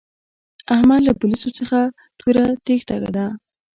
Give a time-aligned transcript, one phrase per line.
[0.75, 1.79] احمد له پوليسو څخه
[2.19, 3.25] توره تېښته ده.